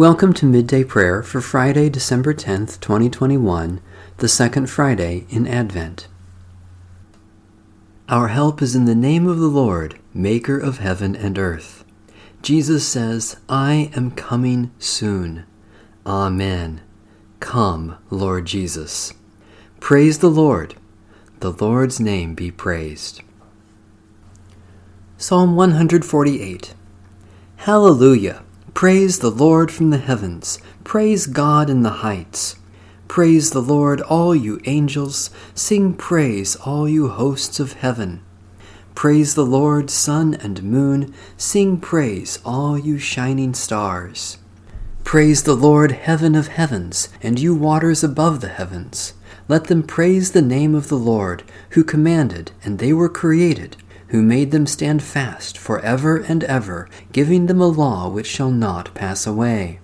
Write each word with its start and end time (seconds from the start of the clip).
Welcome 0.00 0.32
to 0.32 0.46
Midday 0.46 0.82
Prayer 0.82 1.22
for 1.22 1.42
Friday, 1.42 1.90
December 1.90 2.32
10th, 2.32 2.80
2021, 2.80 3.82
the 4.16 4.28
second 4.28 4.70
Friday 4.70 5.26
in 5.28 5.46
Advent. 5.46 6.08
Our 8.08 8.28
help 8.28 8.62
is 8.62 8.74
in 8.74 8.86
the 8.86 8.94
name 8.94 9.26
of 9.26 9.38
the 9.38 9.48
Lord, 9.48 9.98
Maker 10.14 10.58
of 10.58 10.78
heaven 10.78 11.14
and 11.14 11.38
earth. 11.38 11.84
Jesus 12.40 12.88
says, 12.88 13.36
I 13.46 13.90
am 13.94 14.12
coming 14.12 14.70
soon. 14.78 15.44
Amen. 16.06 16.80
Come, 17.40 17.98
Lord 18.08 18.46
Jesus. 18.46 19.12
Praise 19.80 20.20
the 20.20 20.30
Lord. 20.30 20.76
The 21.40 21.52
Lord's 21.52 22.00
name 22.00 22.34
be 22.34 22.50
praised. 22.50 23.20
Psalm 25.18 25.56
148 25.56 26.74
Hallelujah! 27.56 28.44
Praise 28.74 29.18
the 29.18 29.30
Lord 29.30 29.70
from 29.70 29.90
the 29.90 29.98
heavens. 29.98 30.58
Praise 30.84 31.26
God 31.26 31.68
in 31.68 31.82
the 31.82 32.00
heights. 32.00 32.56
Praise 33.08 33.50
the 33.50 33.60
Lord, 33.60 34.00
all 34.00 34.34
you 34.34 34.60
angels. 34.64 35.28
Sing 35.54 35.92
praise, 35.92 36.56
all 36.56 36.88
you 36.88 37.08
hosts 37.08 37.60
of 37.60 37.74
heaven. 37.74 38.22
Praise 38.94 39.34
the 39.34 39.44
Lord, 39.44 39.90
sun 39.90 40.34
and 40.34 40.62
moon. 40.62 41.12
Sing 41.36 41.78
praise, 41.78 42.38
all 42.44 42.78
you 42.78 42.96
shining 42.98 43.52
stars. 43.52 44.38
Praise 45.04 45.42
the 45.42 45.56
Lord, 45.56 45.92
heaven 45.92 46.34
of 46.34 46.48
heavens, 46.48 47.10
and 47.22 47.38
you 47.38 47.54
waters 47.54 48.02
above 48.02 48.40
the 48.40 48.48
heavens. 48.48 49.12
Let 49.46 49.64
them 49.64 49.82
praise 49.82 50.30
the 50.30 50.42
name 50.42 50.74
of 50.74 50.88
the 50.88 50.98
Lord, 50.98 51.42
who 51.70 51.84
commanded, 51.84 52.52
and 52.64 52.78
they 52.78 52.92
were 52.92 53.08
created 53.08 53.76
who 54.10 54.22
made 54.22 54.50
them 54.50 54.66
stand 54.66 55.02
fast 55.02 55.56
for 55.56 55.80
ever 55.80 56.18
and 56.18 56.44
ever, 56.44 56.88
giving 57.12 57.46
them 57.46 57.60
a 57.60 57.66
law 57.66 58.08
which 58.08 58.26
shall 58.26 58.50
not 58.50 58.94
pass 58.94 59.26
away. 59.26 59.78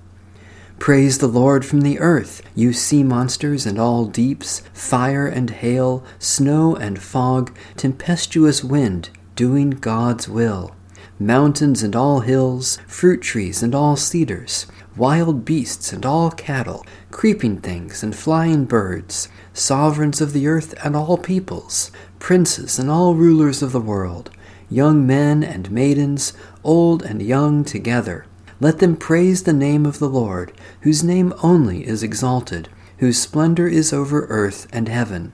Praise 0.78 1.18
the 1.18 1.26
Lord 1.26 1.64
from 1.64 1.80
the 1.80 1.98
earth, 1.98 2.42
you 2.54 2.72
sea 2.72 3.02
monsters 3.02 3.66
and 3.66 3.78
all 3.78 4.04
deeps, 4.04 4.60
fire 4.74 5.26
and 5.26 5.48
hail, 5.50 6.04
snow 6.18 6.76
and 6.76 7.00
fog, 7.00 7.56
tempestuous 7.76 8.62
wind, 8.62 9.08
doing 9.36 9.70
God's 9.70 10.28
will. 10.28 10.76
Mountains 11.18 11.82
and 11.82 11.96
all 11.96 12.20
hills, 12.20 12.78
fruit 12.86 13.22
trees 13.22 13.62
and 13.62 13.74
all 13.74 13.96
cedars, 13.96 14.66
wild 14.96 15.44
beasts 15.44 15.92
and 15.92 16.06
all 16.06 16.30
cattle, 16.30 16.84
creeping 17.10 17.58
things 17.58 18.02
and 18.02 18.16
flying 18.16 18.64
birds, 18.64 19.28
sovereigns 19.52 20.20
of 20.20 20.32
the 20.32 20.46
earth 20.46 20.74
and 20.84 20.96
all 20.96 21.18
peoples, 21.18 21.90
princes 22.18 22.78
and 22.78 22.90
all 22.90 23.14
rulers 23.14 23.62
of 23.62 23.72
the 23.72 23.80
world, 23.80 24.30
young 24.70 25.06
men 25.06 25.44
and 25.44 25.70
maidens, 25.70 26.32
old 26.64 27.02
and 27.02 27.22
young 27.22 27.64
together. 27.64 28.26
Let 28.58 28.78
them 28.78 28.96
praise 28.96 29.42
the 29.42 29.52
name 29.52 29.84
of 29.84 29.98
the 29.98 30.08
Lord, 30.08 30.52
whose 30.80 31.04
name 31.04 31.34
only 31.42 31.86
is 31.86 32.02
exalted, 32.02 32.68
whose 32.98 33.20
splendor 33.20 33.68
is 33.68 33.92
over 33.92 34.26
earth 34.30 34.66
and 34.72 34.88
heaven. 34.88 35.32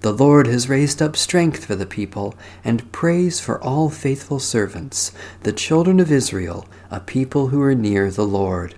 The 0.00 0.12
Lord 0.12 0.46
has 0.46 0.68
raised 0.68 1.02
up 1.02 1.14
strength 1.14 1.66
for 1.66 1.76
the 1.76 1.84
people, 1.84 2.34
and 2.64 2.90
praise 2.90 3.38
for 3.38 3.62
all 3.62 3.90
faithful 3.90 4.38
servants, 4.38 5.12
the 5.42 5.52
children 5.52 6.00
of 6.00 6.10
Israel, 6.10 6.66
a 6.90 7.00
people 7.00 7.48
who 7.48 7.60
are 7.60 7.74
near 7.74 8.10
the 8.10 8.26
Lord. 8.26 8.74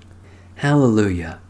Hallelujah. 0.57 1.41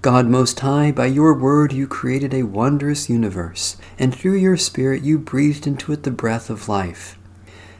God 0.00 0.26
Most 0.26 0.58
High, 0.60 0.90
by 0.90 1.06
your 1.06 1.34
word 1.34 1.72
you 1.72 1.86
created 1.86 2.32
a 2.32 2.44
wondrous 2.44 3.10
universe, 3.10 3.76
and 3.98 4.14
through 4.14 4.36
your 4.36 4.56
Spirit 4.56 5.02
you 5.02 5.18
breathed 5.18 5.66
into 5.66 5.92
it 5.92 6.02
the 6.02 6.10
breath 6.10 6.48
of 6.48 6.68
life. 6.68 7.18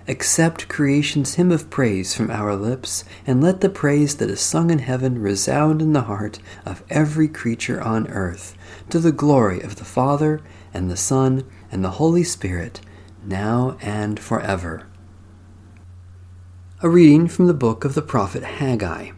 Accept 0.09 0.69
creation's 0.69 1.35
hymn 1.35 1.53
of 1.53 1.71
praise 1.71 2.13
from 2.13 2.31
our 2.31 2.57
lips, 2.57 3.05
and 3.25 3.43
let 3.43 3.61
the 3.61 3.69
praise 3.69 4.17
that 4.17 4.31
is 4.31 4.41
sung 4.41 4.71
in 4.71 4.81
heaven 4.81 5.21
resound 5.21 5.81
in 5.81 5.93
the 5.93 6.03
heart 6.03 6.41
of 6.67 6.83
every 6.91 7.29
creature 7.29 7.81
on 7.81 8.09
earth, 8.09 8.57
to 8.91 8.99
the 8.99 9.13
glory 9.13 9.61
of 9.61 9.77
the 9.77 9.85
Father, 9.85 10.41
and 10.75 10.91
the 10.91 10.97
Son, 10.97 11.45
and 11.71 11.85
the 11.85 11.91
Holy 11.91 12.25
Spirit, 12.25 12.81
now 13.25 13.77
and 13.81 14.19
forever. 14.19 14.89
A 16.83 16.89
reading 16.89 17.29
from 17.29 17.47
the 17.47 17.55
book 17.55 17.85
of 17.85 17.95
the 17.95 18.03
prophet 18.03 18.43
Haggai. 18.43 19.13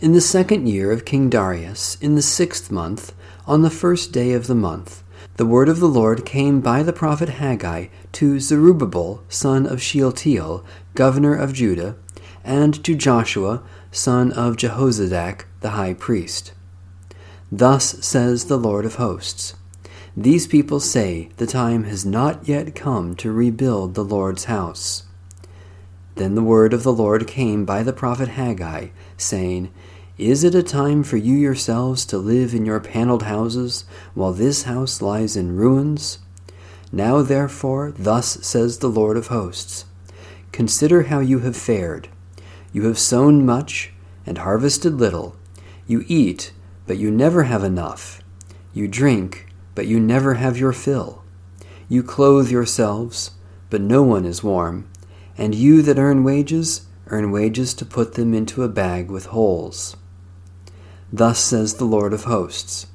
In 0.00 0.12
the 0.12 0.20
second 0.22 0.66
year 0.66 0.90
of 0.90 1.04
King 1.04 1.28
Darius, 1.28 1.98
in 2.00 2.14
the 2.14 2.22
sixth 2.22 2.70
month, 2.70 3.12
on 3.46 3.60
the 3.60 3.70
first 3.70 4.12
day 4.12 4.32
of 4.32 4.46
the 4.46 4.54
month, 4.54 5.01
the 5.36 5.46
word 5.46 5.68
of 5.68 5.80
the 5.80 5.88
Lord 5.88 6.26
came 6.26 6.60
by 6.60 6.82
the 6.82 6.92
prophet 6.92 7.30
Haggai 7.30 7.86
to 8.12 8.38
Zerubbabel, 8.38 9.22
son 9.30 9.66
of 9.66 9.80
Shealtiel, 9.80 10.62
governor 10.94 11.34
of 11.34 11.54
Judah, 11.54 11.96
and 12.44 12.84
to 12.84 12.94
Joshua, 12.94 13.62
son 13.90 14.30
of 14.32 14.56
Jehozadak, 14.56 15.46
the 15.60 15.70
high 15.70 15.94
priest. 15.94 16.52
Thus 17.50 18.04
says 18.04 18.44
the 18.44 18.58
Lord 18.58 18.84
of 18.84 18.96
hosts 18.96 19.54
These 20.14 20.46
people 20.46 20.80
say, 20.80 21.30
The 21.38 21.46
time 21.46 21.84
has 21.84 22.04
not 22.04 22.46
yet 22.46 22.74
come 22.74 23.16
to 23.16 23.32
rebuild 23.32 23.94
the 23.94 24.04
Lord's 24.04 24.44
house. 24.44 25.04
Then 26.16 26.34
the 26.34 26.42
word 26.42 26.74
of 26.74 26.82
the 26.82 26.92
Lord 26.92 27.26
came 27.26 27.64
by 27.64 27.82
the 27.82 27.94
prophet 27.94 28.28
Haggai, 28.28 28.88
saying, 29.16 29.72
Is 30.22 30.44
it 30.44 30.54
a 30.54 30.62
time 30.62 31.02
for 31.02 31.16
you 31.16 31.34
yourselves 31.34 32.04
to 32.06 32.16
live 32.16 32.54
in 32.54 32.64
your 32.64 32.78
paneled 32.78 33.24
houses, 33.24 33.84
while 34.14 34.32
this 34.32 34.62
house 34.62 35.02
lies 35.02 35.34
in 35.36 35.56
ruins? 35.56 36.20
Now 36.92 37.22
therefore, 37.22 37.92
thus 37.98 38.38
says 38.46 38.78
the 38.78 38.86
Lord 38.86 39.16
of 39.16 39.26
hosts 39.26 39.84
Consider 40.52 41.02
how 41.02 41.18
you 41.18 41.40
have 41.40 41.56
fared. 41.56 42.08
You 42.72 42.84
have 42.84 43.00
sown 43.00 43.44
much 43.44 43.92
and 44.24 44.38
harvested 44.38 44.94
little. 44.94 45.34
You 45.88 46.04
eat, 46.06 46.52
but 46.86 46.98
you 46.98 47.10
never 47.10 47.42
have 47.42 47.64
enough. 47.64 48.22
You 48.72 48.86
drink, 48.86 49.48
but 49.74 49.88
you 49.88 49.98
never 49.98 50.34
have 50.34 50.56
your 50.56 50.72
fill. 50.72 51.24
You 51.88 52.04
clothe 52.04 52.48
yourselves, 52.48 53.32
but 53.70 53.80
no 53.80 54.04
one 54.04 54.24
is 54.24 54.44
warm 54.44 54.88
and 55.36 55.52
you 55.52 55.82
that 55.82 55.98
earn 55.98 56.22
wages, 56.22 56.86
earn 57.08 57.32
wages 57.32 57.74
to 57.74 57.84
put 57.84 58.14
them 58.14 58.32
into 58.32 58.62
a 58.62 58.68
bag 58.68 59.10
with 59.10 59.26
holes. 59.26 59.96
Thus 61.12 61.38
says 61.38 61.74
the 61.74 61.84
Lord 61.84 62.12
of 62.12 62.24
hosts 62.24 62.86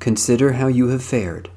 Consider 0.00 0.54
how 0.54 0.66
you 0.66 0.88
have 0.88 1.02
fared. 1.02 1.50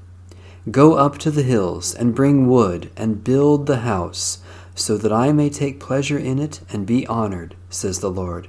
Go 0.69 0.94
up 0.94 1.18
to 1.19 1.31
the 1.31 1.44
hills, 1.44 1.96
and 1.96 2.13
bring 2.13 2.47
wood, 2.47 2.91
and 2.96 3.24
build 3.24 3.66
the 3.66 3.78
house, 3.78 4.40
so 4.75 4.97
that 4.97 5.12
I 5.12 5.31
may 5.31 5.50
take 5.50 5.80
pleasure 5.80 6.18
in 6.18 6.40
it 6.40 6.62
and 6.69 6.86
be 6.86 7.07
honored, 7.07 7.56
says 7.69 8.00
the 8.00 8.12
Lord. 8.12 8.47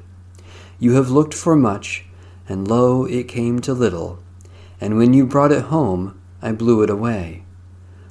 You 0.78 0.94
have 0.94 1.10
looked 1.10 1.34
for 1.34 1.56
much, 1.56 2.04
and 2.48 2.68
lo, 2.68 3.04
it 3.04 3.28
came 3.28 3.60
to 3.60 3.72
little. 3.72 4.18
And 4.80 4.96
when 4.96 5.14
you 5.14 5.26
brought 5.26 5.52
it 5.52 5.64
home, 5.64 6.20
I 6.42 6.52
blew 6.52 6.82
it 6.82 6.90
away. 6.90 7.44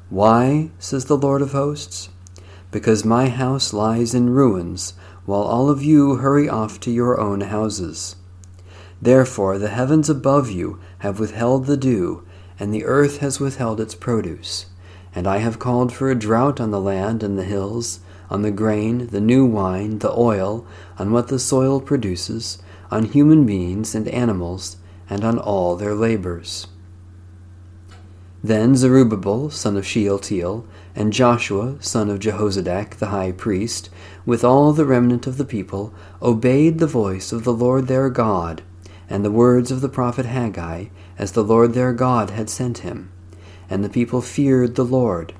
Why, 0.09 0.71
says 0.79 1.05
the 1.05 1.17
Lord 1.17 1.41
of 1.41 1.51
hosts? 1.51 2.09
because 2.71 3.05
my 3.05 3.29
house 3.29 3.73
lies 3.73 4.13
in 4.13 4.29
ruins, 4.29 4.93
while 5.25 5.41
all 5.41 5.69
of 5.69 5.83
you 5.83 6.15
hurry 6.15 6.49
off 6.49 6.79
to 6.81 6.91
your 6.91 7.19
own 7.19 7.41
houses. 7.41 8.15
Therefore 9.01 9.57
the 9.57 9.69
heavens 9.69 10.09
above 10.09 10.49
you 10.49 10.79
have 10.99 11.19
withheld 11.19 11.65
the 11.65 11.77
dew, 11.77 12.23
and 12.59 12.73
the 12.73 12.85
earth 12.85 13.17
has 13.17 13.39
withheld 13.39 13.79
its 13.79 13.95
produce. 13.95 14.65
And 15.13 15.27
I 15.27 15.37
have 15.37 15.59
called 15.59 15.93
for 15.93 16.09
a 16.09 16.15
drought 16.15 16.59
on 16.59 16.71
the 16.71 16.81
land 16.81 17.23
and 17.23 17.37
the 17.37 17.43
hills, 17.43 17.99
on 18.29 18.41
the 18.41 18.51
grain, 18.51 19.07
the 19.07 19.21
new 19.21 19.45
wine, 19.45 19.99
the 19.99 20.11
oil, 20.11 20.65
on 20.97 21.11
what 21.11 21.27
the 21.27 21.39
soil 21.39 21.79
produces, 21.79 22.57
on 22.91 23.05
human 23.05 23.45
beings 23.45 23.95
and 23.95 24.07
animals, 24.09 24.77
and 25.09 25.23
on 25.23 25.39
all 25.39 25.75
their 25.75 25.93
labors. 25.93 26.67
Then 28.43 28.75
Zerubbabel, 28.75 29.49
son 29.49 29.77
of 29.77 29.85
Shealtiel, 29.85 30.65
and 30.95 31.13
Joshua, 31.13 31.77
son 31.79 32.09
of 32.09 32.19
Jehozadak, 32.19 32.95
the 32.95 33.07
high 33.07 33.31
priest, 33.31 33.89
with 34.25 34.43
all 34.43 34.73
the 34.73 34.85
remnant 34.85 35.27
of 35.27 35.37
the 35.37 35.45
people, 35.45 35.93
obeyed 36.21 36.79
the 36.79 36.87
voice 36.87 37.31
of 37.31 37.43
the 37.43 37.53
Lord 37.53 37.87
their 37.87 38.09
God, 38.09 38.61
and 39.09 39.23
the 39.23 39.31
words 39.31 39.71
of 39.71 39.81
the 39.81 39.89
prophet 39.89 40.25
Haggai, 40.25 40.85
as 41.17 41.31
the 41.31 41.43
Lord 41.43 41.73
their 41.73 41.93
God 41.93 42.31
had 42.31 42.49
sent 42.49 42.79
him. 42.79 43.11
And 43.69 43.83
the 43.83 43.89
people 43.89 44.21
feared 44.21 44.75
the 44.75 44.85
Lord. 44.85 45.33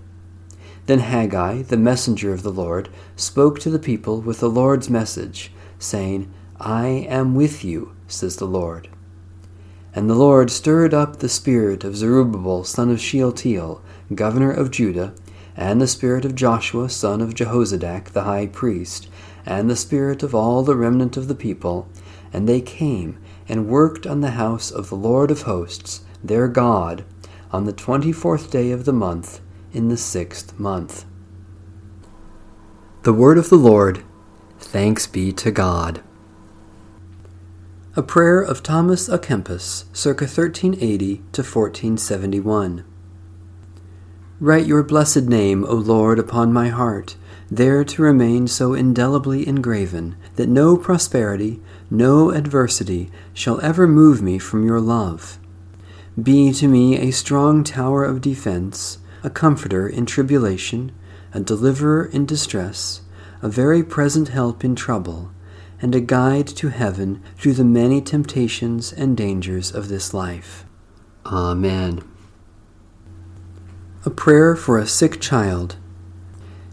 Then 0.86 1.00
Haggai, 1.00 1.64
the 1.64 1.78
messenger 1.78 2.34
of 2.34 2.44
the 2.44 2.52
Lord, 2.52 2.90
spoke 3.16 3.60
to 3.60 3.70
the 3.70 3.80
people 3.80 4.22
with 4.22 4.40
the 4.40 4.50
Lord's 4.50 4.90
message, 4.90 5.52
saying, 5.80 6.32
I 6.60 6.88
am 6.88 7.36
with 7.36 7.64
you, 7.64 7.92
says 8.08 8.38
the 8.38 8.46
Lord. 8.46 8.90
And 9.94 10.10
the 10.10 10.16
Lord 10.16 10.50
stirred 10.50 10.94
up 10.94 11.18
the 11.18 11.30
spirit 11.30 11.84
of 11.84 11.98
Zerubbabel, 11.98 12.64
son 12.64 12.90
of 12.90 13.02
Shealtiel, 13.02 13.82
governor 14.14 14.52
of 14.52 14.72
Judah, 14.72 15.14
and 15.56 15.82
the 15.82 15.88
spirit 15.88 16.24
of 16.24 16.36
Joshua 16.36 16.88
son 16.88 17.20
of 17.20 17.34
Jehozadak 17.34 18.12
the 18.12 18.24
high 18.24 18.48
priest, 18.48 19.10
and 19.46 19.70
the 19.70 19.76
spirit 19.76 20.24
of 20.24 20.36
all 20.36 20.64
the 20.64 20.76
remnant 20.76 21.18
of 21.18 21.28
the 21.28 21.36
people, 21.36 21.90
and 22.32 22.48
they 22.48 22.62
came 22.62 23.18
and 23.50 23.68
worked 23.68 24.06
on 24.06 24.22
the 24.22 24.32
house 24.32 24.72
of 24.72 24.90
the 24.90 24.96
Lord 24.96 25.32
of 25.32 25.44
hosts, 25.44 26.02
their 26.24 26.48
God, 26.48 27.04
on 27.52 27.66
the 27.66 27.74
twenty 27.74 28.12
fourth 28.12 28.52
day 28.52 28.72
of 28.72 28.86
the 28.86 28.94
month, 28.94 29.40
in 29.72 29.88
the 29.88 29.98
sixth 29.98 30.60
month. 30.60 31.06
The 33.04 33.14
word 33.14 33.38
of 33.38 33.50
the 33.50 33.56
Lord. 33.56 34.04
Thanks 34.60 35.08
be 35.08 35.32
to 35.34 35.52
God. 35.52 36.02
A 37.96 38.04
prayer 38.04 38.42
of 38.42 38.62
Thomas 38.62 39.08
à 39.08 39.18
Kempis, 39.18 39.86
circa 39.94 40.26
1380 40.26 41.18
to 41.32 41.42
1471. 41.42 42.84
Write 44.40 44.68
your 44.68 44.84
blessed 44.84 45.24
name, 45.24 45.66
O 45.66 45.74
Lord, 45.74 46.20
upon 46.20 46.54
my 46.54 46.70
heart, 46.70 47.16
there 47.50 47.84
to 47.84 48.02
remain 48.04 48.48
so 48.48 48.76
indelibly 48.76 49.48
engraven 49.48 50.16
that 50.36 50.48
no 50.48 50.78
prosperity, 50.78 51.60
no 51.90 52.30
adversity 52.30 53.10
shall 53.34 53.60
ever 53.62 53.88
move 53.88 54.22
me 54.22 54.38
from 54.38 54.64
your 54.64 54.80
love. 54.80 55.40
Be 56.22 56.54
to 56.54 56.68
me 56.68 57.00
a 57.00 57.10
strong 57.10 57.64
tower 57.64 58.04
of 58.04 58.22
defense, 58.22 59.00
a 59.24 59.32
comforter 59.32 59.88
in 59.88 60.06
tribulation, 60.06 60.92
a 61.34 61.40
deliverer 61.40 62.06
in 62.06 62.28
distress, 62.28 63.02
a 63.42 63.50
very 63.50 63.84
present 63.84 64.28
help 64.28 64.64
in 64.64 64.76
trouble 64.76 65.32
and 65.82 65.96
a 65.96 66.00
guide 66.00 66.48
to 66.48 66.70
heaven 66.70 67.24
through 67.38 67.54
the 67.54 67.64
many 67.64 68.02
temptations 68.02 68.94
and 68.94 69.18
dangers 69.18 69.72
of 69.72 69.90
this 69.90 70.14
life. 70.14 70.64
Amen. 71.26 72.04
A 74.08 74.10
prayer 74.10 74.56
for 74.56 74.78
a 74.78 74.88
sick 74.88 75.20
child. 75.20 75.76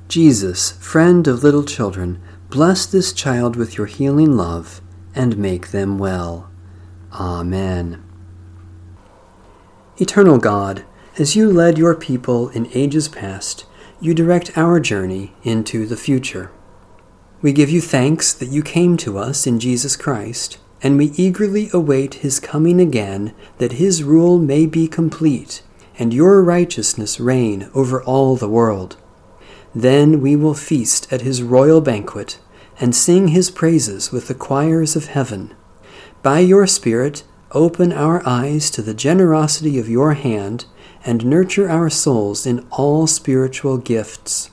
Jesus, 0.06 0.70
friend 0.70 1.26
of 1.26 1.42
little 1.42 1.64
children, 1.64 2.22
bless 2.48 2.86
this 2.86 3.12
child 3.12 3.56
with 3.56 3.76
your 3.76 3.88
healing 3.88 4.36
love 4.36 4.80
and 5.16 5.36
make 5.36 5.72
them 5.72 5.98
well. 5.98 6.48
Amen. 7.12 8.00
Eternal 9.96 10.38
God, 10.38 10.84
as 11.18 11.34
you 11.34 11.50
led 11.50 11.76
your 11.76 11.96
people 11.96 12.50
in 12.50 12.70
ages 12.72 13.08
past, 13.08 13.64
you 14.00 14.14
direct 14.14 14.56
our 14.56 14.78
journey 14.78 15.34
into 15.42 15.86
the 15.86 15.96
future. 15.96 16.52
We 17.42 17.52
give 17.52 17.68
you 17.68 17.80
thanks 17.80 18.32
that 18.32 18.50
you 18.50 18.62
came 18.62 18.96
to 18.98 19.18
us 19.18 19.44
in 19.44 19.58
Jesus 19.58 19.96
Christ, 19.96 20.58
and 20.84 20.96
we 20.96 21.06
eagerly 21.16 21.68
await 21.72 22.14
his 22.14 22.38
coming 22.38 22.80
again, 22.80 23.34
that 23.58 23.72
his 23.72 24.04
rule 24.04 24.38
may 24.38 24.66
be 24.66 24.86
complete, 24.86 25.64
and 25.98 26.12
your 26.12 26.42
righteousness 26.42 27.20
reign 27.20 27.70
over 27.74 28.02
all 28.02 28.36
the 28.36 28.48
world. 28.48 28.96
Then 29.74 30.20
we 30.20 30.36
will 30.36 30.54
feast 30.54 31.12
at 31.12 31.22
his 31.22 31.42
royal 31.42 31.80
banquet, 31.80 32.38
and 32.80 32.94
sing 32.94 33.28
his 33.28 33.50
praises 33.50 34.10
with 34.10 34.28
the 34.28 34.34
choirs 34.34 34.96
of 34.96 35.06
heaven. 35.06 35.54
By 36.22 36.40
your 36.40 36.66
Spirit, 36.66 37.22
open 37.52 37.92
our 37.92 38.22
eyes 38.26 38.70
to 38.70 38.82
the 38.82 38.94
generosity 38.94 39.78
of 39.78 39.88
your 39.88 40.14
hand, 40.14 40.66
and 41.04 41.24
nurture 41.24 41.68
our 41.68 41.90
souls 41.90 42.46
in 42.46 42.66
all 42.70 43.06
spiritual 43.06 43.78
gifts 43.78 44.50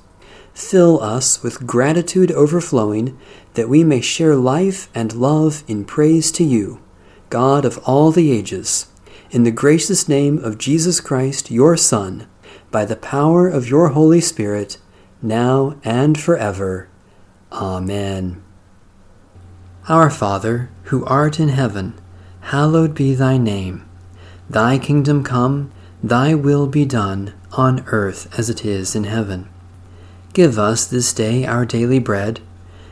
Fill 0.53 1.01
us 1.01 1.41
with 1.41 1.65
gratitude 1.65 2.31
overflowing, 2.31 3.17
that 3.53 3.69
we 3.69 3.83
may 3.83 4.01
share 4.01 4.35
life 4.35 4.89
and 4.93 5.13
love 5.13 5.63
in 5.67 5.85
praise 5.85 6.31
to 6.33 6.43
you, 6.43 6.79
God 7.29 7.65
of 7.65 7.77
all 7.79 8.11
the 8.11 8.31
ages, 8.31 8.87
in 9.31 9.43
the 9.43 9.51
gracious 9.51 10.09
name 10.09 10.37
of 10.43 10.57
Jesus 10.57 10.99
Christ, 10.99 11.49
your 11.49 11.77
Son, 11.77 12.27
by 12.69 12.83
the 12.83 12.97
power 12.97 13.47
of 13.47 13.69
your 13.69 13.89
Holy 13.89 14.19
Spirit, 14.19 14.77
now 15.21 15.77
and 15.85 16.19
forever. 16.19 16.89
Amen. 17.49 18.43
Our 19.87 20.09
Father, 20.09 20.69
who 20.83 21.05
art 21.05 21.39
in 21.39 21.47
heaven, 21.47 21.93
hallowed 22.41 22.93
be 22.93 23.15
thy 23.15 23.37
name. 23.37 23.87
Thy 24.49 24.77
kingdom 24.77 25.23
come, 25.23 25.71
thy 26.03 26.35
will 26.35 26.67
be 26.67 26.83
done, 26.83 27.33
on 27.53 27.85
earth 27.87 28.37
as 28.37 28.49
it 28.49 28.65
is 28.65 28.95
in 28.95 29.05
heaven. 29.05 29.47
Give 30.33 30.59
us 30.59 30.85
this 30.85 31.13
day 31.13 31.45
our 31.45 31.65
daily 31.65 31.99
bread, 31.99 32.41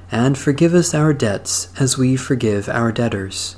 and 0.10 0.38
forgive 0.38 0.74
us 0.74 0.94
our 0.94 1.12
debts 1.12 1.68
as 1.78 1.98
we 1.98 2.16
forgive 2.16 2.70
our 2.70 2.94
debtors. 2.94 3.58